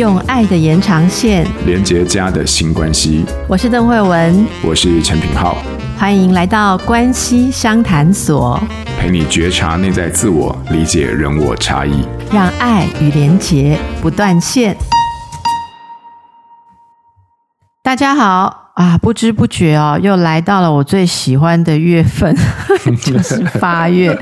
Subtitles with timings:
[0.00, 3.22] 用爱的延长线连接家的新关系。
[3.46, 5.58] 我是邓惠文，我是陈品浩，
[5.98, 8.58] 欢迎来到关系相谈所，
[8.98, 12.02] 陪你觉察内在自我，理解人我差异，
[12.32, 14.74] 让爱与连结不断线。
[17.82, 22.34] 大家好啊，不知不觉哦，又来到了我最喜欢的月份，
[23.04, 24.18] 就是八月。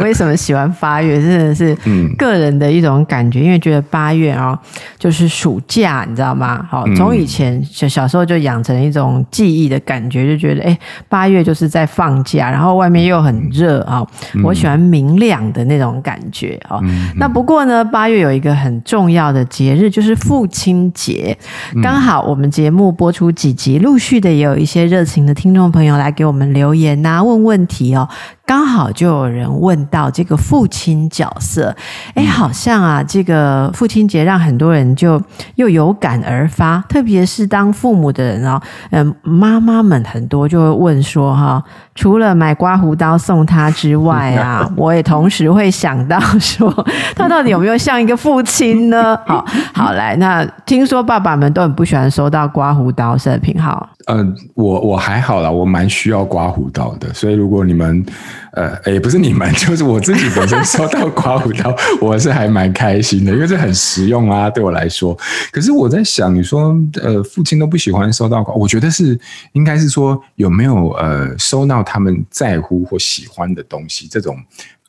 [0.00, 1.16] 为什么喜欢八月？
[1.20, 1.74] 真的是
[2.18, 4.58] 个人的一种感觉，嗯、因为觉得八月啊、哦，
[4.98, 6.66] 就是暑假，你知道吗？
[6.68, 14.42] 好，从以前小小时候就养成一种记忆的感觉，就觉得哎，八月就是在放假，然后外面又很热啊、嗯。
[14.42, 17.08] 我喜欢明亮的那种感觉啊、嗯。
[17.16, 21.36] 那不过呢，八月有一个很重要的节日，就是父亲节。
[21.82, 28.06] 刚好我们节目播出几集，陆续的也有一些热情的听众朋友来给我们留言呐、啊，问问题哦。
[28.50, 31.72] 刚好就有人问到这个父亲角色，
[32.14, 35.22] 哎，好像啊，这个父亲节让很多人就
[35.54, 41.62] 又有感而发，特别是当父母的人哦，嗯，妈妈们很多就会问说哈，
[41.94, 46.72] 除了买刮胡刀送他之外啊， 我也同时会想到说，
[47.14, 49.18] 他到底有没有像一个父亲呢？
[49.26, 53.86] 好好来，那听说爸爸们都很不喜欢收到刮胡刀，是品皓。
[54.06, 58.04] 嗯，我我还好啦，我蛮需要刮胡刀的，所以如果你们。
[58.52, 65.16] 呃，也不是你们，就是我自己本身收到刮胡刀，我是还蛮开心的，因为这很实用啊，对我来说。
[65.52, 69.16] 可是我在想，你说，呃，父亲都不喜欢收到刮，我觉得是
[69.52, 74.38] 应该是说有没有呃收到他们在乎或喜欢的东西，这种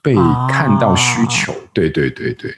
[0.04, 0.14] 被
[0.48, 2.54] 看到需求，哦、对对对对。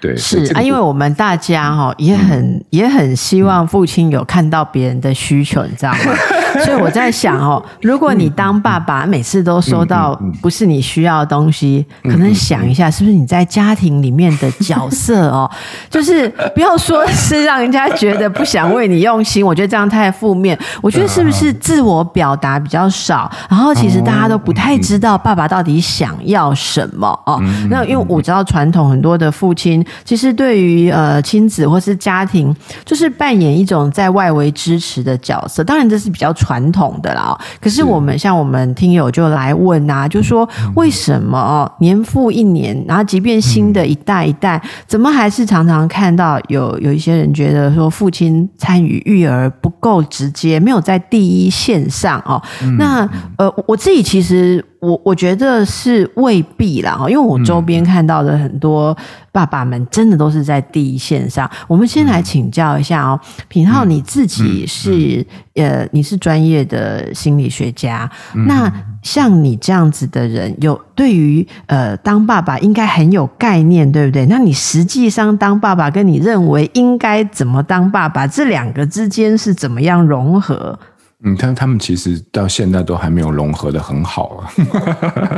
[0.00, 6.14] 对是啊，因为我们大家哈也很、嗯、也很希望父亲有看到别人的需求，你知道吗？
[6.64, 15.50] 所以我在想哦，如果你当爸爸每次都收到不是你需要的东西，可能想一下是不是你在家庭里面的角色哦？
[15.90, 20.58] 就是不要说是让人家觉得不想为你用心，我觉得这样太负面。
[20.80, 27.40] 我觉得是不是自我表达比较少，然后其实大家都不太知道爸爸到底想要什么哦？
[27.70, 29.84] 那因为我知道传统很多的父亲。
[30.04, 32.54] 其实对于呃亲子或是家庭，
[32.84, 35.64] 就是扮演一种在外围支持的角色。
[35.64, 37.36] 当然这是比较传统的啦。
[37.58, 40.46] 可是我们像我们听友就来问啊，就说
[40.76, 52.42] 为什么年复一年，然后即便新的一代一代，怎么还是常常看到有有一些人觉得说父亲参与育儿不够直接，没有在第一线上哦。
[52.78, 54.62] 那呃我自己其实。
[54.84, 58.96] 我我觉得是未必啦，哈，因为我周边看到的很多
[59.32, 61.50] 爸爸们真的都是在第一线上。
[61.66, 63.18] 我们先来请教一下哦，
[63.48, 68.10] 品浩你自己是呃，你是专业的心理学家，
[68.46, 68.70] 那
[69.02, 74.26] 像你这样子的人，有对于呃当爸爸应该很有概念，对不对？
[74.26, 80.78] 那你实际上当爸爸，跟你认为应该怎么当爸爸，这两个之间是怎么样融合？
[81.26, 84.52] 嗯，他他们其实到现在都还没有融合的很好啊。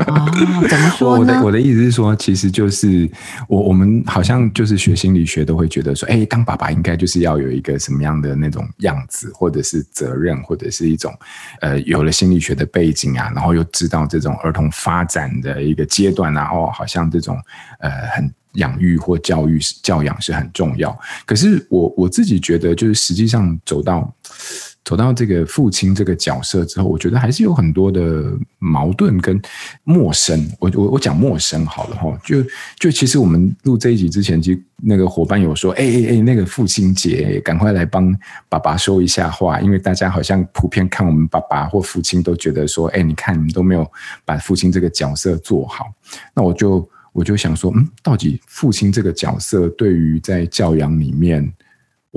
[0.08, 1.34] 哦，怎么说呢？
[1.38, 3.08] 我的我的意思是说，其实就是
[3.48, 11.16] 我我们好像就是学心理学都会觉得说，哎，当爸爸应该就是要有一个什么样的那种样子，或者是责任，或者是一种
[11.60, 17.38] 呃有了心理学的背景啊，然后又知道这种儿童发展的一个阶段，然后好像这种
[17.78, 20.98] 呃很养育或教育教养是很重要。
[21.24, 24.12] 可是我我自己觉得，就是实际上走到。
[24.86, 29.38] 走到这个父亲这个角色之后，我觉得还是有很多的矛盾跟
[29.82, 30.48] 陌生。
[30.60, 32.40] 我我我讲陌生好了哈，就
[32.78, 38.16] 就其实我们录这一集之前，其实那个伙伴有说，哎哎哎，那个父亲节，赶快来帮
[38.48, 43.84] 爸爸说一下话，因为大家好像普遍看我们爸爸或父亲都觉得说，哎，你看你都没有
[44.24, 45.86] 把父亲这个角色做好。
[46.32, 51.52] 那我就我就想说，嗯，到底父亲这个角色对于在教养里面。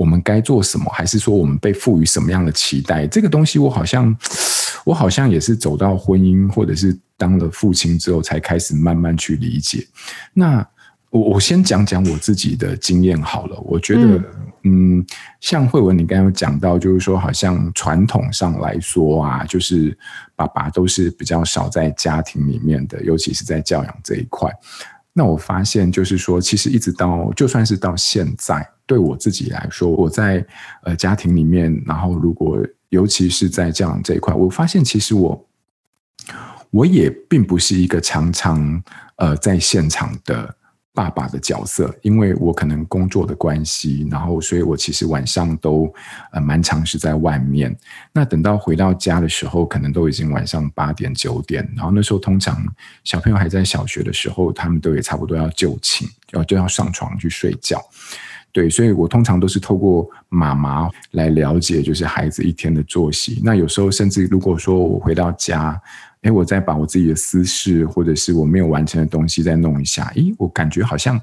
[0.00, 0.90] 我们该做什么？
[0.90, 3.06] 还是说我们被赋予什么样的期待？
[3.06, 4.16] 这个东西，我好像，
[4.82, 9.86] 我好像也是走到婚姻或者是当了父亲之后，才开始慢慢去理解。
[10.32, 10.66] 那
[11.10, 13.60] 我我先讲讲我自己的经验好了。
[13.60, 14.16] 我觉得，
[14.62, 15.06] 嗯，嗯，
[15.38, 19.94] 像慧文你刚刚讲到，就是说，好像传统上来说啊，就是
[20.34, 24.50] 爸爸都是比较少在家庭里面的，尤其是在教养这一块。
[25.12, 28.66] 那我发现，就是说，其实一直到就算是到现在。
[28.86, 30.44] 对我自己来说，我在
[30.82, 32.58] 呃家庭里面，然后如果
[32.88, 35.48] 尤其是在教养这一块，我发现其实我
[36.70, 38.82] 我也并不是一个常常
[39.16, 40.52] 呃在现场的
[40.92, 45.92] 爸爸的角色，因为我可能工作的关系，然后所以我其实晚上都
[46.32, 47.74] 呃蛮常是在外面。
[48.12, 52.66] 那等到回到家的时候，可能都已经晚上八点九点，然后那时候通常
[53.04, 57.80] 小朋友还在小学的时候，他们都也差不多要就寝，要就要上床去睡觉。
[58.52, 63.40] 对，所以我通常都是透过妈妈来了解，就是孩子一天的作息。
[63.44, 65.80] 那有时候甚至如果说我回到家，
[66.22, 71.18] 诶，我再把我自己的私事或者是我没有完成的东西再弄一下，诶，我感觉好像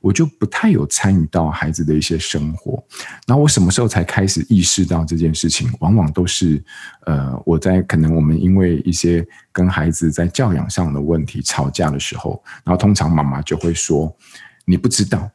[0.00, 2.82] 我就不太有参与到孩子的一些生活。
[3.26, 5.70] 然后我什么时候才开始意识到这件事情？
[5.80, 6.62] 往往都是，
[7.06, 14.14] 呃，我在可能我们因为一些跟孩子在教养上的问题吵架的时候，然后通常妈妈就会说
[14.66, 15.30] ：“你不知道。”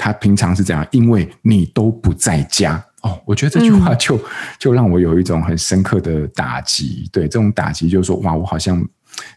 [0.00, 0.86] 他平常是怎样？
[0.92, 3.20] 因为你都不在家哦。
[3.26, 4.24] 我觉得这句话就、嗯、
[4.58, 7.06] 就让我有一种很深刻的打击。
[7.12, 8.82] 对，这种打击就是说，哇，我好像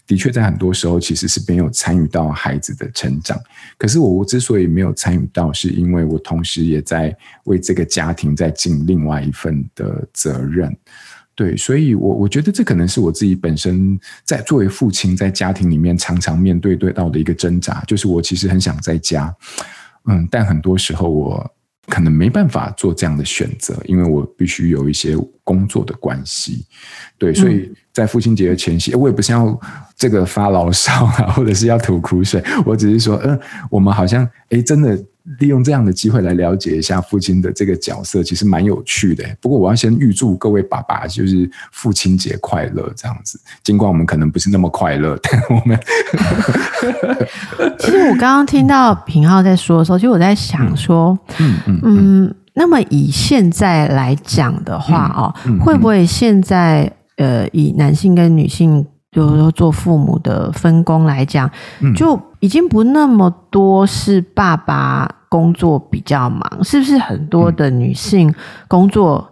[0.08, 3.38] 的确在很多时候其实是没有参与到孩子的成长。
[3.78, 7.14] 可是我之所以没有参与到，是因为我同时也在
[7.44, 10.74] 为这个家庭在尽另外一份的责任。
[11.36, 19.36] 对，所以我我觉得这可能是我自己本身在作为父亲，在家庭里面常常面对对到的一个挣扎，就是我其实很想在家。
[20.06, 21.52] 嗯，但很多时候我
[21.88, 26.66] 可能没办法做这样的选择，因为我必须有一些工作的关系。
[27.18, 29.60] 对，所以在父亲节的前夕，我也不是要
[29.96, 33.40] 这个发牢骚啊，或者是要吐苦水，我只是说，嗯，
[33.70, 35.02] 我们好像，哎，真的。
[35.40, 39.24] 利用这样的机会来了解一下父亲的这个角色，其实蛮有趣的。
[39.40, 43.40] 不过我要先预祝各位爸爸，就是父亲节快乐这样子。
[43.64, 45.80] 尽管我们可能不是那么快乐，但我们
[47.80, 58.86] 其实我刚刚听到平浩在说的时候，其 实我在想说，嗯嗯嗯，那么以现在来讲的话哦，会不会现在呃，以男性跟女性？
[59.14, 61.48] 就是说，做父母的分工来讲，
[61.96, 66.98] 就已经不那么多是爸爸工作比较忙，是不是？
[66.98, 68.36] 很多的女性
[68.68, 69.26] 工作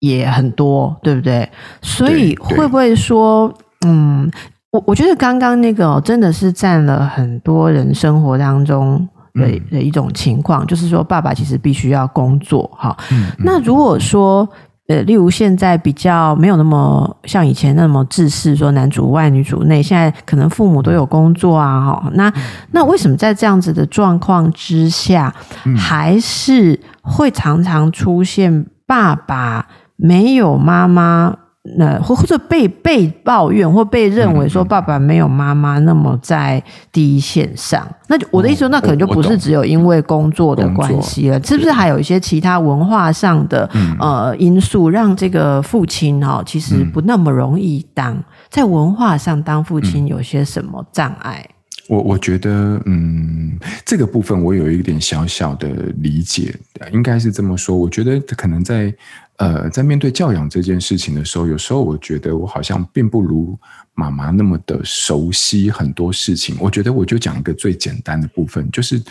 [0.00, 1.46] 也很多，对不对？
[1.82, 3.52] 所以会不会说，
[3.86, 4.30] 嗯，
[4.72, 12.96] 我我觉得刚刚那个真的是占了很多人生活当中的的一种情况，就是说，爸爸其实必须要工作，哈。
[13.40, 14.48] 那如果说。
[14.86, 19.82] 呃，例如现在比较没有那么像以前那么制式，说男主外女主内。
[19.82, 22.10] 现在可能父母都有工作啊，哈。
[22.12, 22.32] 那
[22.72, 25.34] 那为什么在这样子的状况之下，
[25.76, 29.66] 还是会常常出现爸爸
[29.96, 31.34] 没有妈妈？
[31.78, 36.62] 那或或者被被抱怨或被认为说爸爸没有妈妈那么在
[36.92, 43.66] 第一线上，那就我的意思说，那可能就不是只有因为工作的关系了，是不是还有一些其他文化上的
[43.98, 51.48] 呃因素，让这个父亲哦其实不那么容易当，在文化上当父亲有些什么障碍？
[51.88, 56.54] 我我觉得嗯，这个部分我有一点小小的理解，
[56.92, 58.94] 应该是这么说，我觉得可能在。
[59.36, 63.58] 呃，在面对教养这件事情的时候，有时候我觉得我好像并不如
[63.94, 66.56] 妈妈那么的熟悉很多事情。
[66.60, 69.02] 我觉得我就讲一个最简单的部分，就是，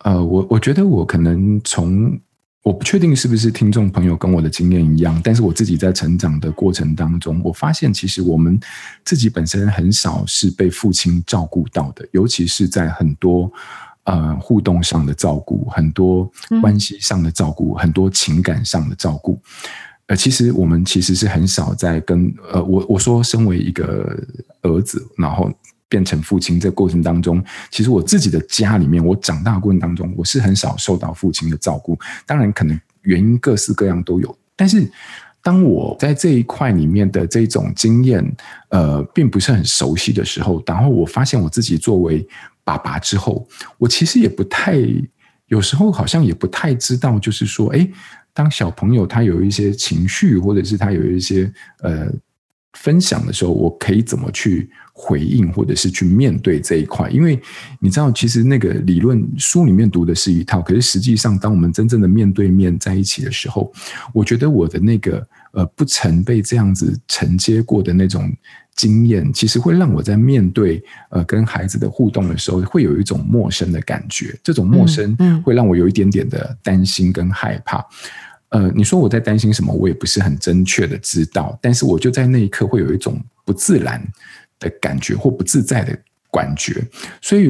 [0.00, 2.20] 呃，我我觉得我可能从
[2.62, 8.60] 我不确定是不是听众朋友跟我的经验一样，但是我自己在成长的过程当中，我发现其实我们
[9.02, 13.50] 自己本身很少是被父亲照顾到的，尤其是在很多。
[14.04, 16.28] 呃，互动上的照顾，很多
[16.60, 19.38] 关系上的照顾，嗯、很多情感上的照顾。
[20.06, 24.18] 呃，其实我们其实是很少在跟呃，我我说，身为一个
[24.62, 25.48] 儿子，然后
[25.88, 27.40] 变成父亲这过程当中，
[27.70, 31.96] 其实我自己的家里面，我长大的过程当中，我是很少受到父亲的照顾。
[32.26, 34.90] 当然，可能原因各式各样都有，但是
[35.44, 38.36] 当我在这一块里面的这种经验，
[38.70, 42.26] 呃，并不是很熟悉的时候，然后我发现我自己作为。
[42.64, 43.46] 爸爸之后，
[43.78, 44.78] 我其实也不太，
[45.46, 47.88] 有时候好像也不太知道，就是说，哎，
[48.32, 51.52] 当小朋友他有一些情绪，或者是他有一些
[51.82, 52.10] 呃
[52.74, 57.10] 分享的时候，我可以怎么去回应，或者是去面对这一块？
[57.10, 57.38] 因为
[57.80, 63.72] 你知道，其实那个理论书里面读的是一套，可是实际上，当我们真正的面对面在一起的时候，
[64.14, 68.30] 我觉得我的那个呃不曾被这样子承接过的那种。
[68.74, 74.34] 经验其实会让我在面对呃跟孩子的互动的时候，会有一种陌生的感觉。
[74.42, 77.84] 这种陌生会让我有一点点的担心跟害怕。
[78.48, 79.74] 呃，你说我在担心什么？
[79.74, 81.56] 我也不是很正确的知道。
[81.60, 84.02] 但是我就在那一刻会有一种不自然
[84.58, 85.94] 的感觉或不自在的
[86.32, 86.82] 感觉。
[87.20, 87.48] 所以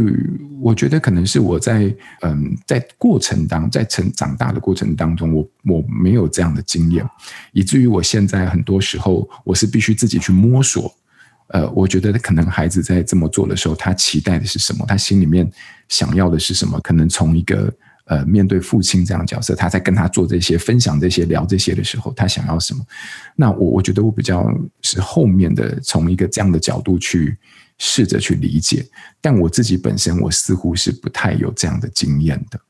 [0.61, 7.09] 我觉得可能是我在嗯在过程当在成长大的过程当中，我我没有这样的经验，
[7.53, 10.93] 以至于我现在很多时候我是必须自己去摸索。
[11.49, 14.87] 呃，我觉得可能孩子在这么做的时候，他期待的是什么？
[14.89, 15.51] 他心里面
[15.89, 16.81] 想要的是什么？
[16.81, 17.71] 可能从一个
[18.07, 22.83] 呃，面对父亲这样角色，他在跟他做这些分享、这些聊这些的时候，他想要什么？
[23.37, 24.49] 那我我觉得我比较
[24.81, 27.37] 是后面的，从一个这样的角度去
[27.85, 28.87] 试着去理解。
[29.21, 32.61] 但我自己本身，我似乎是不太有这样的经验的。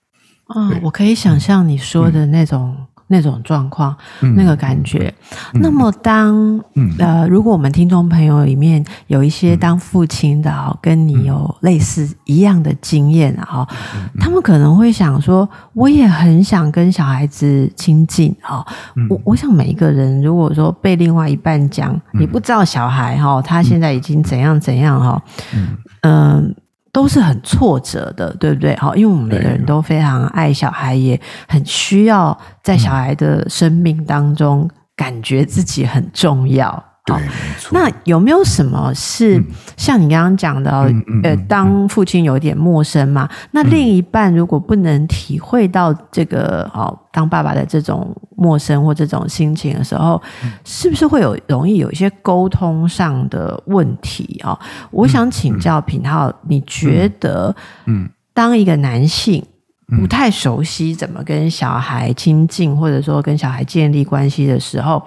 [0.55, 2.87] 嗯，我可以想象你说的那种。
[3.13, 5.13] 嗯那种状况，嗯、那个感觉。
[5.53, 6.59] 嗯、那么当，
[6.99, 18.65] 呃，如果我们听众朋友里面有一些当父亲的啊，嗯、跟你有类似一样的经验啊，嗯、他们可能会想说，我也很想跟小孩子亲近啊。
[18.97, 25.77] 嗯、我我想每一个人，如果说被另外一半讲，嗯、你不知道小孩哈，他现在已经怎样怎样哈，嗯。
[26.01, 26.43] 呃
[26.93, 28.77] 都是很挫折的，对不对？
[28.77, 31.19] 好，因为我们每个人都非常爱小孩，也
[31.49, 36.92] 很需要在小孩的生命当中感觉自己很重要。
[37.05, 37.17] 对，
[37.73, 39.45] 那有没有什么是、嗯、
[39.77, 40.71] 像你刚刚讲的，
[41.25, 43.29] 呃，当父亲有点陌生嘛？
[43.29, 54.41] 嗯、那另一半如果不能体会到这个哦，当爸爸的这种陌生或这种心情的时候，嗯、是不是会有容易有一些沟通上的问题？
[54.93, 57.53] 我想请教品浩，嗯、你觉得，
[57.87, 59.45] 嗯，当一个男性
[60.01, 65.03] 不太熟悉怎么跟小孩亲近，或者说跟小孩建立关系的时候，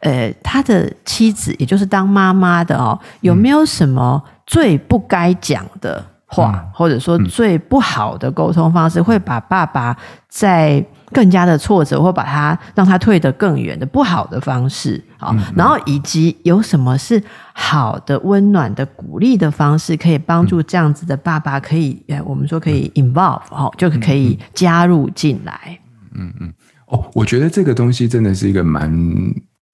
[0.00, 9.94] 呃，他的妻子，也就是当妈妈的哦，有没有什么最不该讲的话，嗯、或者说最不好的沟通方式，嗯、会把爸爸
[10.28, 15.30] 在更加的挫折，或把他让他退得更远的不好的方式啊？
[15.32, 25.78] 嗯、然后以及有什么是好的、温暖的、鼓励的方式，可以帮助这样子的爸爸可以，呃，我们说可以 involve 哦，就可以加入进来。
[26.14, 26.50] 嗯嗯，
[26.86, 28.90] 哦，我觉得这个东西真的是一个蛮。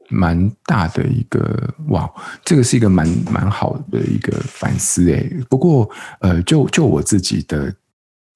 [0.08, 2.08] 蛮大的一个哇，
[2.44, 5.28] 这个是一个蛮蛮好的一个反思诶。
[5.48, 5.88] 不过
[6.20, 7.74] 呃，就就我自己的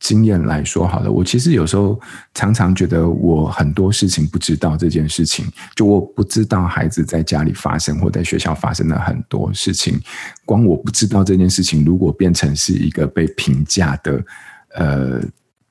[0.00, 2.00] 经验来说，好了，我其实有时候
[2.34, 5.46] 常常觉得我很多事情不知道这件事情，
[5.76, 10.00] 就我不知道孩子在家里发生或在学校发生的很多事情。
[10.44, 14.24] 光我不知道这件事情，如果变成是一个被评价的
[14.74, 15.22] 呃。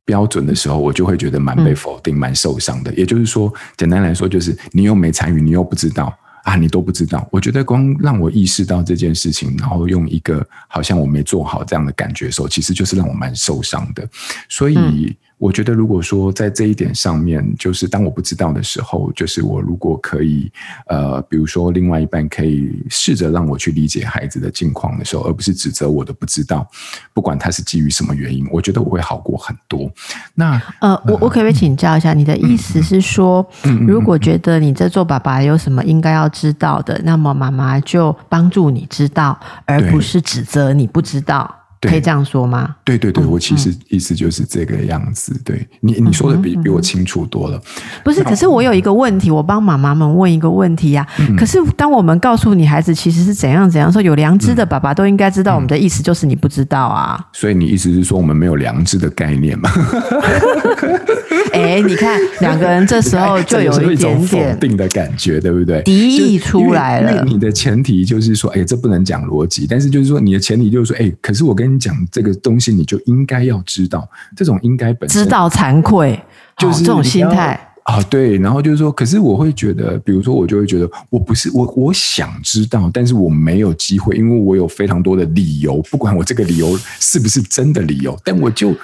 [0.10, 2.92] 标准的时候，我就会觉得蛮被否定、蛮受伤的。
[2.96, 6.12] 也就是说，简单来说，就是你又没参与，你又不知道
[6.44, 7.28] 啊，你都不知道。
[7.32, 14.10] 我觉得光让我意识到这件事情，然后用一个好像我没做好这样的感觉的时候，其实就是让我蛮受伤的。
[14.50, 14.75] 所以。
[14.75, 20.51] 嗯我觉得，如果说在这一点上面，就是当我不知道的时候，就是我如果可以，
[20.88, 26.67] 呃，比如说另外一半可以试着让我去理解孩子的境况的时候，而不是指责我的不知道，
[27.13, 29.89] 不管他是基于什么原因，我觉得我会好过很多。
[30.36, 33.50] 那呃，我我可不可以请教一下，你的意思是说，
[33.88, 41.59] 如果觉得你在做爸爸有什么应该要知道的，那么妈妈就帮助你知道，而不是指责你不知道。
[41.82, 42.76] 可以这样说吗？
[42.84, 45.34] 对对对，我其实意思就是这个样子。
[45.46, 47.62] 对你你说的比比我清楚多了。
[48.04, 51.08] 不是，可是我有一个问题，我帮妈妈们问一个问题呀。
[51.38, 57.20] 可是当我们告诉你孩子其实是怎样怎样说，有良知的爸爸都应该知道，我们的意思就是你不知道啊。
[57.32, 59.70] 所以你意思是说我们没有良知的概念吗？
[61.54, 65.82] 哎，你看两个人这时候就有一点点 否定的感觉，对不对？
[65.84, 67.24] 敌意出来了。
[67.24, 71.69] 你的前提就是说，哎，这不能讲逻辑，但是就是说你的前提就是说，哎，可是我跟。
[71.70, 76.20] 跟你讲这个东西，你就应该要知道，这种应该本身知道惭愧，
[76.58, 78.02] 就是这种心态啊。
[78.10, 88.76] 对，然后就是说，可是我会觉得，比如说，我就会觉得，我不是我，我想知道，但是我没有机会，因为我有非常多的理由，不管我这个理由是不是真的理由，但我就。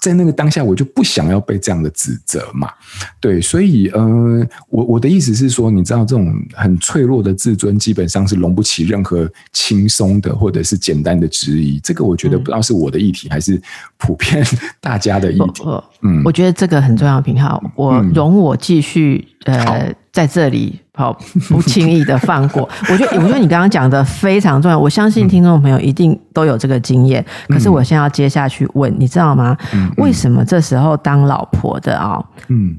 [0.00, 2.70] 在那个当下，我就不想要被这样的指责嘛，
[3.20, 11.78] 对，所以，呃，我我的意思是说，你知道，这种很脆弱的自尊，基本上是容不起任何轻松的或者是简单的质疑。
[11.80, 13.60] 这个我觉得不知道是我的议题，还是
[13.98, 14.42] 普遍
[14.80, 15.62] 大家的议题。
[15.66, 15.82] 嗯，
[16.24, 19.92] 我觉得这个很重要，品皓，我容我继续，呃。
[20.12, 21.16] 在这里，好
[21.48, 22.68] 不轻易的放过。
[22.90, 24.76] 我觉得，我觉得你刚刚讲的非常重要。
[24.76, 27.24] 我相信听众朋友一定都有这个经验。
[27.46, 29.56] 可是我现在要接下去问，你知道吗？
[29.98, 32.76] 为什么这时候当老婆的啊，嗯，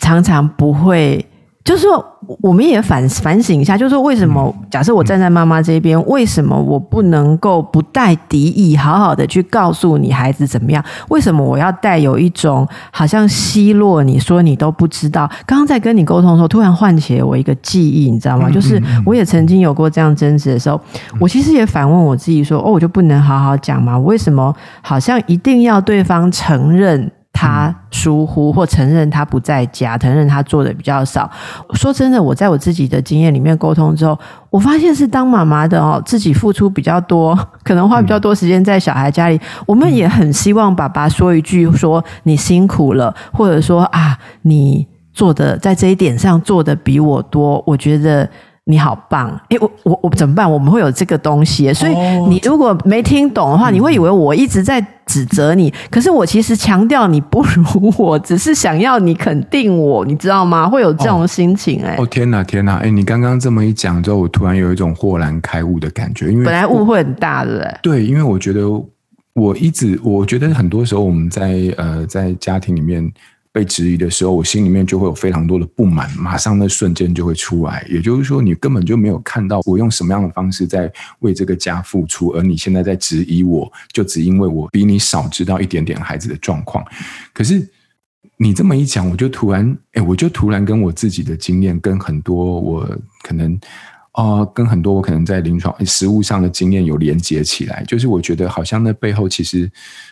[0.00, 1.26] 常常不会？
[1.62, 2.04] 就是说，
[2.40, 10.82] 我们也反反省一下，就是说，为什么假设我站在妈妈这边，为什么我不能够不带敌意，好好的去告诉你孩子怎么样？
[11.10, 15.30] 为什么我要带有一种好像奚落你说你都不知道？
[15.44, 18.48] 刚刚在跟你沟通的时候，突然唤起了我一个记忆，你知道吗？
[18.48, 20.80] 就是我也曾经有过这样争执的时候，
[21.20, 23.98] 我其实也反问我自己说：哦，我就不能好好讲吗？
[23.98, 27.12] 为什么好像一定要对方承认？
[27.40, 31.30] 他疏忽或承认他不在家，承认他做的比较少。
[31.72, 34.18] 说真的，我在我自己的经验里面沟通之后，
[34.50, 39.36] 我发现是当妈妈的哦，自己付出比较多，可能花比较多时间在小孩家里。
[39.36, 48.28] 嗯、我们也很希望爸爸说一句说你辛苦了，或者说啊，你做的在这一点上做的比我多，我觉得。
[48.70, 49.28] 你好棒！
[49.48, 50.50] 哎，我我我怎么办？
[50.50, 51.92] 我们会有这个东西，所以
[52.28, 55.72] 你如果没听懂的话，你会以为我一直在指责你。
[55.90, 60.68] 可是我其实强调你不如我，只是想要你肯定我，你知道吗？
[60.68, 61.96] 会有这种心情哎。
[61.98, 62.76] 哦天哪天哪！
[62.76, 67.74] 哎，你刚刚这么一讲之后，我突然有一种豁然开悟的感觉，因为本来误会很大，对不对？
[67.82, 68.62] 对，因为我觉得
[69.34, 73.12] 我一直我觉得很多时候我们在呃在家庭里面。
[73.52, 77.84] 被质疑的时候，我心里面就会有非常多的不满，马上那瞬间就会出来。
[77.90, 86.84] 也就是说，你根本就没有看到我用什么样的方式在为这个家付出，而你现在在质疑我，就只因为我比你少知道一点点孩子的状况。
[87.32, 87.68] 可是
[88.36, 93.58] 你这么一讲，我就突然，哎，我就突然跟我自己的经验，跟很多我可能。
[94.14, 99.70] 哦，跟很多我可能在临床实务上的经验有连接起来，就是我觉得好像那背后其实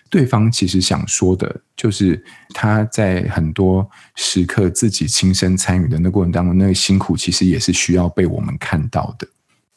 [0.09, 9.27] 对方其实想说的，就是他在很多时刻自己亲身参与的那过程当中，那个辛苦其实也是需要被我们看到的。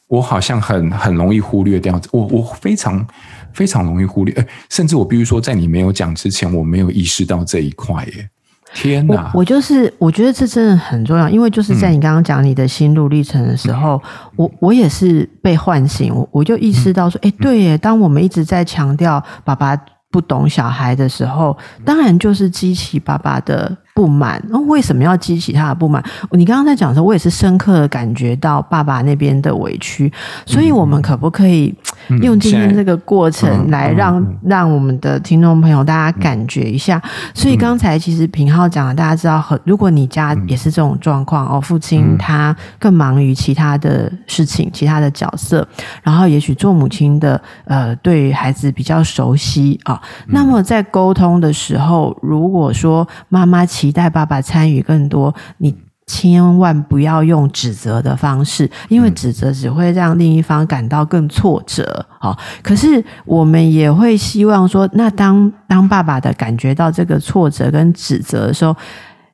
[0.06, 3.04] 我好像很很容易忽略掉，我我非常
[3.52, 8.28] 非常容易忽略，甚至我必须说，在你没有讲之前，我没有意识到这一块耶。
[8.74, 9.30] 天哪！
[9.34, 19.78] 我我就是我觉得这真的很重要，因为就是在你刚刚讲你的心路历程的时候，嗯、我我也是被唤醒，我我就意识到说，哎、嗯，对耶，当我们一直在强调爸爸
[20.10, 23.76] 不懂小孩的时候，当然就是激起爸爸的。
[24.02, 26.02] 不满，那为什么要激起他的不满？
[26.32, 30.12] 你刚刚在讲的时候，我也是深刻的感觉到爸爸那边的委屈。
[30.44, 31.72] 所以，我们可不可以
[32.20, 37.00] 用今天这个过程来让让我们的听众朋友大家感觉一下？
[37.32, 45.64] 所以刚才其实平浩讲了，大家知道，很如果你家也是这种状况哦，父亲他更忙于其他的事情、其他的角色，
[46.02, 50.02] 然后也许做母亲的呃对孩子比较熟悉啊。
[50.26, 62.04] 那么在沟通的时候，如果说妈妈期待爸爸参与更多，你千万不要用指责的方式，因为指责只会让另一方感到更挫折。
[62.18, 68.74] 好，可是我们也会希望说，那当当爸爸的感觉到这个挫折跟指责的时候，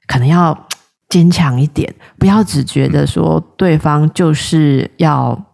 [0.07, 0.67] 可能要
[1.09, 5.48] 坚强一点，不要只觉得说对方就是要。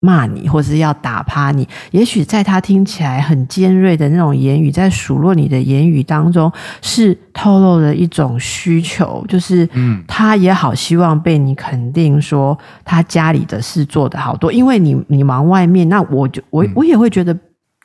[0.00, 17.36] 骂你，或是要打趴你，也许在他听起来很尖锐的那种言语，在数落你的言语当中，是透露了一种需求，就是，嗯，他也好希望被你肯定，说他家里的事做得好多，因为你你忙外面，那我就我我也会觉得。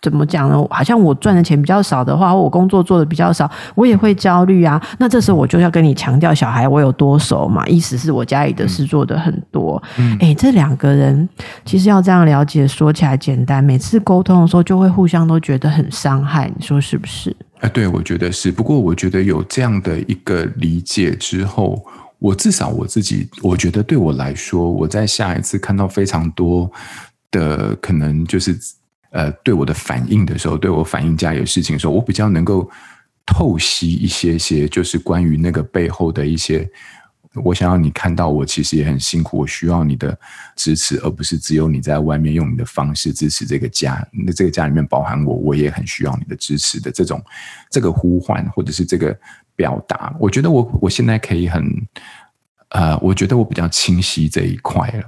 [0.04, 0.62] 怎么讲呢？
[0.70, 4.80] 好像我赚的钱比较少的话，我工作做的比较少，我也会焦虑啊。
[5.00, 9.82] 那这时候我就要跟你强调小孩我有多熟嘛，意思是我家里的事做的很多。
[9.98, 11.28] 嗯，哎，这两个人
[11.64, 17.34] 其实要这样了解，说起来简单，每次沟通的时候就会互相都觉得很伤害，你说是不是？
[17.62, 18.52] 啊，对，我觉得是。
[18.52, 21.82] 不过我觉得有这样的一个理解之后，
[22.20, 26.70] 我至少我自己，我觉得对我来说，我在下一次看到非常多
[27.32, 28.54] 的可能就是。
[29.14, 32.68] 呃，对我的反应的时候，对我反应家里的事情的时候，我比较能够
[33.28, 36.68] 透析一些些，就是关于那个背后的一些，
[37.44, 40.18] 我想要你看到我其实也很辛苦，我需要你的
[40.56, 44.04] 支持，而不是只有你在外面用你的方式支持这个家。
[44.12, 47.24] 那这个家里面包含我，我也很需要你的支持的这种
[47.70, 49.16] 这个呼唤或者是这个
[49.56, 51.64] 表达，我觉得我我现在可以很，
[52.70, 55.04] 呃，我觉得我比较清晰这一块了。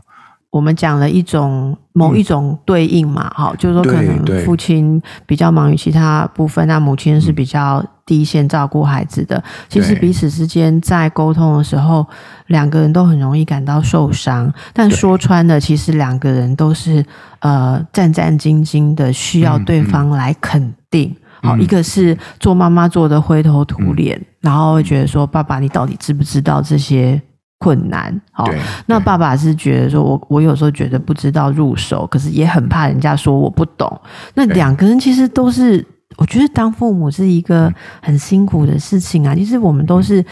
[0.56, 9.44] 我们讲了一种某一种对应嘛，哈、嗯，就是说可能父亲比较忙于其他部分，那母亲是比较第一线照顾孩子的。
[9.68, 12.08] 其实彼此之间在沟通的时候，
[12.48, 14.50] 两个人都很容易感到受伤。
[14.72, 17.06] 但说穿了，其实两个人都是
[17.40, 21.14] 呃战战兢兢的，需要对方来肯定。
[21.42, 27.22] 好、嗯，一个是做妈妈做的灰头土脸、嗯，然后会觉得说：“爸爸，你到底知不知道这些？”
[27.66, 28.48] 困难，好，
[28.86, 34.00] 那爸爸是觉得说我，我我有时候觉得不知道入手，可是也很怕人家说我不懂。
[34.36, 35.84] 那两个人其实都是，
[36.18, 37.74] 我觉得当父母是一个
[38.04, 39.34] 很辛苦的事情啊。
[39.34, 40.24] 其实我们都是，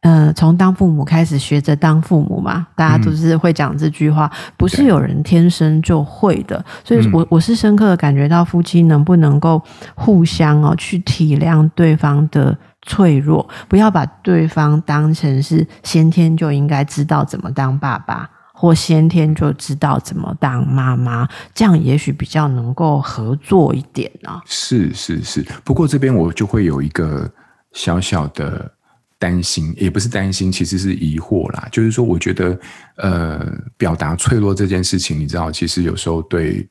[0.00, 6.64] 呃，从当父母开始学着当父母嘛，大家都是会讲这句话，不是有人天生就会的。
[6.82, 9.62] 所以我我是深刻的感觉到夫妻能不能够
[9.94, 12.56] 互相哦去体谅对方的。
[12.88, 24.40] 脆弱，不要把对方当成是先天就应该知道怎么当爸爸，或先天就知道怎么当妈妈，这样也许比较能够合作一点呢。
[24.46, 27.30] 是是是，不过这边我就会有一个
[27.72, 28.72] 小小的
[29.18, 31.68] 担心，也不是担心，其实是疑惑啦。
[31.70, 32.58] 就是说，我觉得
[32.96, 33.46] 呃，
[33.76, 36.66] 表达脆弱这件事情，你知道，其实有时候对，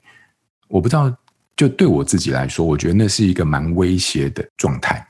[0.68, 1.16] 我不知道，
[1.56, 5.06] 就对我自己来说，我觉得那是一个蛮威胁的状态。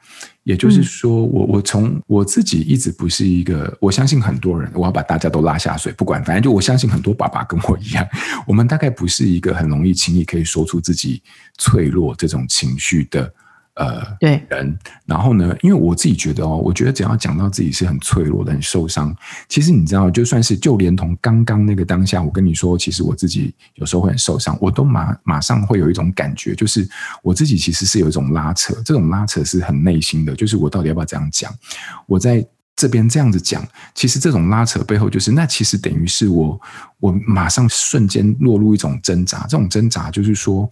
[0.48, 8.08] 也就是说，我我从我自己一直不是一个，我相信很多人，我要把大家都拉下水，不管，反正就我相信很多爸爸跟我一样，
[8.48, 11.22] 我们大概不是一个很容易轻易可以说出自己
[11.58, 13.30] 脆弱这种情绪的。
[13.78, 19.16] 呃，对人，然后呢，因为我自己觉得哦，我觉得只要讲到自己是很脆弱的、很受伤，
[19.48, 26.90] 其实你知道，就算是就连同刚刚那个当下，我跟你说，其实我自己有时候会很受伤，我都马马上会有一种感觉，就是
[27.22, 31.54] 我自己其实是有一种拉扯，这种拉扯是很内心的，就是我到底要不要这样讲？
[32.08, 32.44] 我在
[32.76, 33.64] 这边这样子讲，
[33.94, 36.60] 其实这种拉扯背后，就是那其实等于是我，
[37.00, 40.68] 我马上瞬间落入一种挣扎，这种挣扎就是说。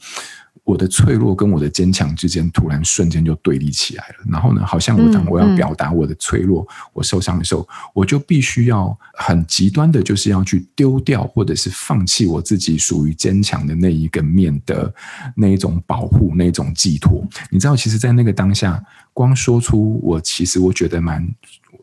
[0.66, 4.16] 我的脆弱跟我的坚强之间，突然瞬间就对立起来了。
[4.28, 14.92] 然后呢，好像我当我要表达我的脆弱，嗯嗯、我受伤的时候，我就必须要很极端的，就是要去丢掉或者是放弃我自己属于坚强的那一个面的
[15.36, 17.24] 那一种保护，那一种寄托。
[17.52, 21.26] 你知道，其实，在那个当下，光说出我其实我觉得蛮。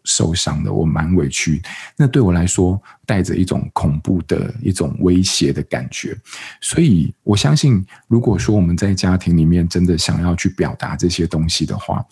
[0.04, 1.62] 受伤的，我蛮委屈。
[1.96, 6.16] 那对我来说，带着一种恐怖的一种威胁的感觉。
[6.60, 12.04] 所以我相信，如果说我们在家庭里面真的想要去表达这些东西的话，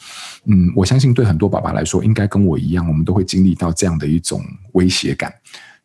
[0.46, 5.32] 嗯，我相信对很多爸爸来说，应该跟我一样，我们都会经历到这样的一种威胁感。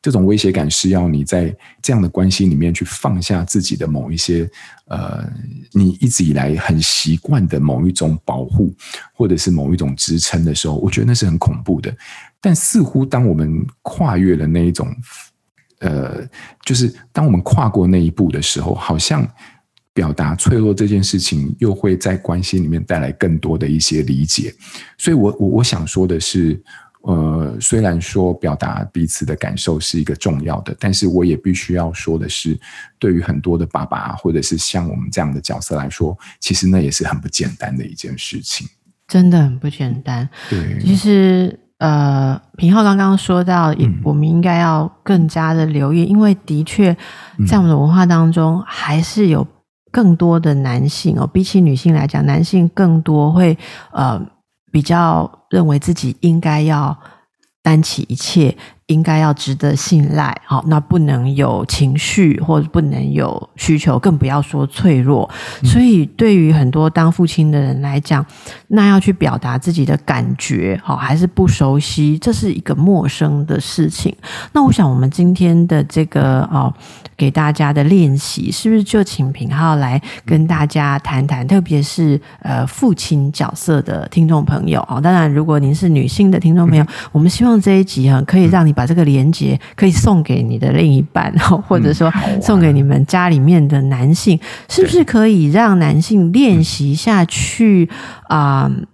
[0.06, 4.48] 这种威胁感是要你在这样的关系里面去放下自己的某一些，
[4.86, 5.28] 呃，
[5.72, 8.72] 你一直以来很习惯的某一种保护，
[9.16, 11.92] 或者是某一种支撑的时候，我觉得那是很恐怖的。
[12.40, 14.96] 但似乎当我们跨越了那一种，
[15.80, 16.24] 呃，
[16.64, 19.28] 就是当我们跨过那一步的时候，好像
[19.92, 24.54] 表达脆弱这件事情，又会在关系里面带来更多的一些理解。
[25.00, 26.62] 所以我我我想说的是。
[27.08, 32.60] 呃，虽然说表达彼此的感受是一个重要的，但是我也必须要说的是，
[32.98, 38.68] 对于很多的爸爸或者是像我们这样的角色来说，其实那也是很不简单的一件事情，
[39.08, 40.28] 真的很不简单。
[40.50, 43.72] 对，其实呃，平浩刚刚说到，
[44.04, 46.92] 我们应该要更加的留意，嗯、因为的确
[47.48, 49.46] 在我们的文化当中，还是有
[49.92, 53.56] 更多的男性哦，比起女性来讲，男性更多会
[53.92, 54.20] 呃
[54.76, 55.32] 比较。
[55.56, 56.98] 认为自己应该要
[57.64, 58.58] 担起一切。
[58.88, 65.28] 应该要值得信赖，好，那不能有情绪，或者不能有需求，更不要说脆弱。
[65.64, 68.24] 所以，对于很多当父亲的人来讲，
[68.68, 74.16] 那要去表达自己的感觉，好，还是不熟悉，这是一个陌生的事情。
[74.54, 76.72] 那我想，我们今天的这个哦，
[77.18, 81.48] 给大家的练习，是不是就请平浩来跟大家谈谈？
[81.48, 88.76] 特别是呃，父亲角色的听众朋友哦，当然，如果您是女性的听众朋友，我们希望这一集啊，可以让你。
[88.76, 91.34] 把这个连接可以送给你的另一半，
[91.66, 97.90] 或者说送给你们家里面的男性，是不是可以让男性练习下去
[98.28, 98.70] 啊？
[98.70, 98.86] 嗯，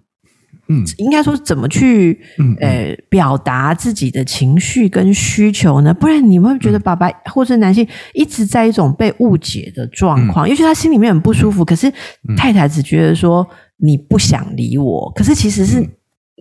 [0.98, 2.20] 应该说怎么去
[2.60, 5.94] 呃表达自己的情绪跟需求呢？
[5.94, 11.92] 不然你会觉得爸爸或者男性一直在一种被误解的状况，也许他心里面很不舒服，可是
[12.38, 15.88] 太太只觉得说你不想理我，可是其实是。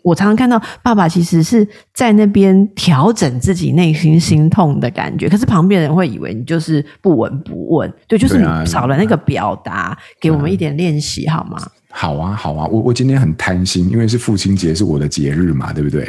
[0.03, 11.59] 我常常看到爸爸其实是在那边调整自己内心心痛的感觉，可是旁边人会以为你就是不闻不问，对，就是你少了那个表达，给我们一点练习好吗？
[11.93, 16.09] 好啊，好啊，我我今天很贪心，因为是父亲节，是我的节日嘛，对不对？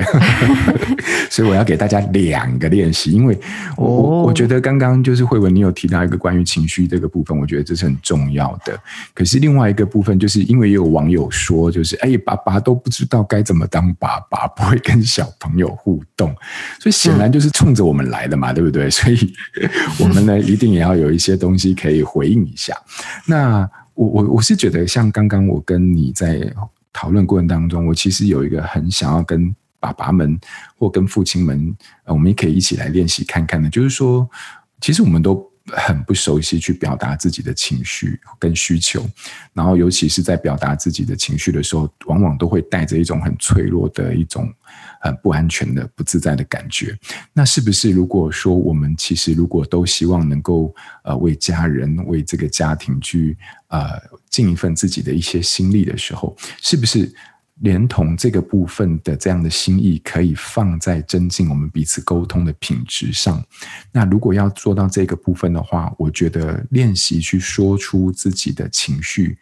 [1.30, 3.38] 所以我要给大家两个练习，因为
[3.78, 8.78] 我、哦、我觉得刚刚就是慧文，你有提到一个关于情绪这个部分，我觉得这是很重要的。
[9.14, 16.36] 可是另外一个部分，就是因为也有网友说，就是哎，爸爸都不知道该怎么当爸爸，不会跟小朋友互动，
[16.80, 18.90] 所以显然就是冲着我们来的嘛，对不对？
[18.90, 19.34] 所以
[20.00, 22.76] 我们呢， 一定也要有一些东西可以回应一下。
[23.26, 23.68] 那。
[24.02, 26.52] 我我我是觉得，像刚刚我跟你在
[26.92, 30.40] 讨论过程当中，我其实有一个很想要跟爸爸们
[30.76, 34.28] 或跟父亲们，呃我们也可以一起来练习看看的，就是说，
[34.80, 39.08] 其实我们都很不熟悉去表达自己的情绪跟需求，
[39.54, 44.52] 然后尤其是在表达自己的情绪的时候，往往都会带着一种很脆弱的一种。
[45.02, 46.98] 很不安全的、不自在的感觉。
[47.34, 53.36] 那是不是如果说我们其实如果都希望能够呃为家人、为这个家庭去
[53.68, 57.12] 呃尽一份自己的一些心力的时候，是不是
[57.62, 63.44] 连同这个部分的这样的心意可以放在增进我们彼此沟通的品质上？
[63.92, 69.38] 那如果要做到这个部分的话，我觉得练习去说出自己的情绪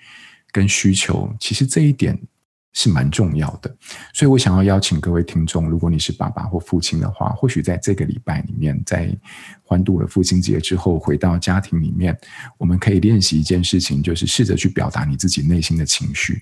[0.51, 2.17] 跟需求，其实这一点。
[2.73, 3.75] 是蛮重要的，
[4.13, 9.13] 所以我想要邀请各位听众，如果你是爸爸或父亲的话，或许在这个礼拜里面，在
[9.63, 12.17] 欢度了父亲节之后，回到家庭里面，
[12.57, 16.41] 我们可以练习一件事情，就是试着去表达你自己内心的情绪，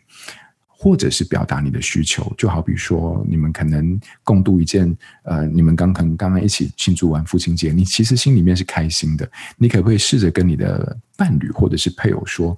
[0.67, 12.55] 或者是表达你的需求，就好比说你们可能共度一件呃，你们刚可能刚刚一起庆祝完父亲节，你其实心里面是开心的，你可不可以试着跟你的伴侣或者是配偶说，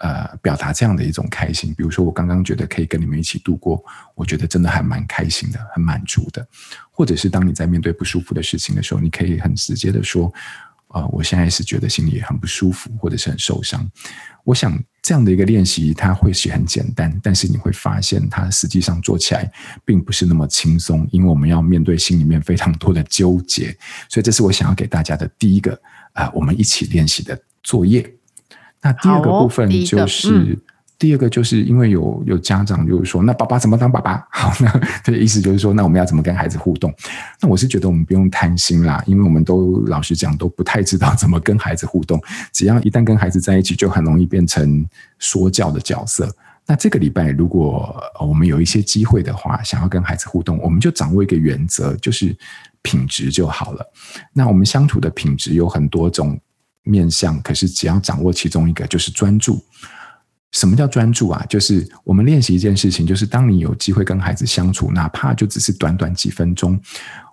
[0.00, 1.72] 呃，表达这样的一种开心？
[1.74, 3.82] 比如说我刚刚觉得可以跟你们一起度过，
[4.14, 6.46] 我觉得真的还蛮开心的，很满足的。
[6.90, 10.32] 或者是当你在面对不舒服的事情的时候，你可以很直接的说。
[10.92, 13.88] 呃，我现在是觉得心里很不舒服，或者是很受伤。
[14.42, 19.48] 我想这样的一个练习，它会是很简单，但是你会发现，它实际上做起来
[19.84, 23.66] 并不是那么轻松，因为我们要面对心里面非常多的纠结。
[24.08, 25.80] 所以，这是我想要给大家的第一个
[26.12, 28.12] 啊、呃，我们一起练习的作业。
[28.82, 30.58] 那第二个部分就是。
[31.00, 34.22] 第二个就是因为有有家长就是说，那爸爸怎么当爸爸？
[34.30, 34.70] 好，那
[35.02, 36.94] 这个意思就是说，那我们要怎么跟孩子互动？
[37.40, 42.20] 那我是觉得我们不用贪心啦，因为我们都老实讲都不太知道怎么跟孩子互动。
[42.52, 44.86] 只要一旦跟孩子在一起，就很容易变成
[45.18, 46.30] 说教的角色。
[46.66, 52.36] 那这个礼拜如果我们有一些机会的话，想要跟孩子互动，我们就掌握一个原则，就是
[52.82, 53.90] 品质就好了。
[54.34, 56.38] 那我们相处的品质有很多种
[56.82, 59.62] 面向，可是只要掌握其中一个，就是专注。
[60.52, 61.46] 什么叫专注啊？
[61.48, 66.80] 就是我们练习一件事情，就是当你有机会跟孩子相处，哪怕就只是短短几分钟，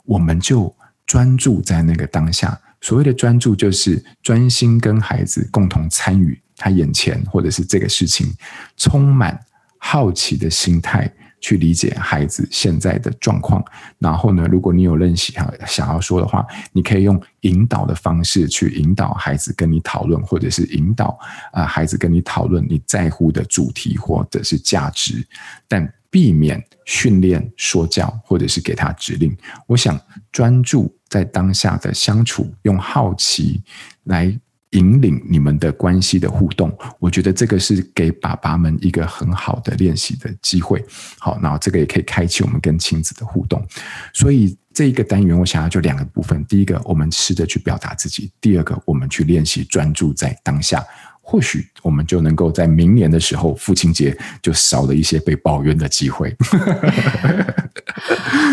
[0.06, 0.72] 我们就
[1.06, 2.60] 专注在那个当下。
[2.82, 8.32] 所谓的专注，就是专心跟孩子共同参与他眼前或者是这个事情，
[8.78, 9.40] 充满
[9.80, 11.12] 好奇的心态。
[11.40, 13.64] 去理解孩子现在的状况，
[14.00, 21.18] 然后呢，如果你有任何想要说的话，你可以用引导的方式去引导孩子跟你讨论，或者是引导
[21.52, 25.26] 啊、孩子跟你讨论你在乎的主题或者是价值，
[25.68, 29.38] 但避免训练说教或者是给他指令。
[29.68, 30.00] 我想
[30.32, 33.62] 专注在当下的相处，用好奇
[34.06, 34.40] 来。
[34.72, 40.84] 引领你们的关系的互动，我觉得这个是给爸爸们一个很好的练习的机会。
[41.20, 43.66] 好，然后这个也可以开启我们跟亲子的互动。
[44.14, 50.86] 所以这一个单元，我想要就两个部分：第一个，我们试着去表达自己；第二个，我们去练习专注在当下。
[51.30, 56.34] 或许我们就能够在明年的时候，父亲节就少了一些被抱怨的机会。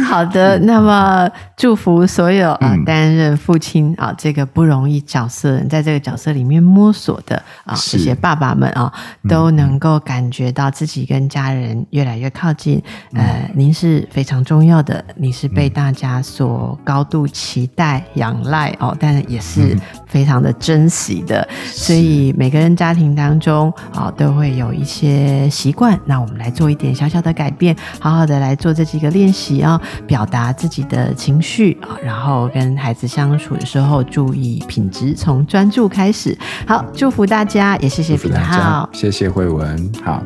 [0.04, 8.92] 好的，那么祝福所有啊担任父亲啊这个不容易角色人，在这个角色里面摸索的啊这些爸爸们啊，
[9.28, 12.82] 都能够感觉到自己跟家人越来越靠近。
[13.12, 21.46] 呃，您是非常重要的，你是被大家所高度期待、仰赖哦，但也是非常的珍惜的。
[21.64, 25.98] 所以每个人家庭当中啊，都会有一些习惯。
[26.04, 36.36] 那我们来做一点小小的改变，好好的来做这几个练习啊，表达自己的情绪啊，然后跟孩子相处的时候注意品质，从专注开始。
[36.66, 39.92] 好，祝福大家，也谢谢品皓，谢谢慧文。
[40.04, 40.22] 好，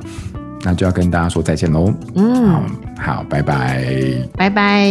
[0.62, 1.92] 那就要跟大家说再见喽。
[2.14, 2.53] 嗯，
[2.96, 3.85] 好，好，拜拜，
[4.37, 4.90] 拜拜。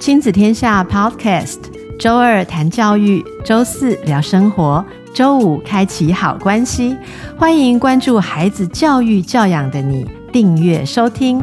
[0.00, 1.58] 亲子天下 Podcast，
[1.98, 4.82] 周二谈教育，周四聊生活，
[5.14, 6.96] 周五开启好关系
[7.36, 11.42] 欢迎关注孩子教育教养的你订阅收听。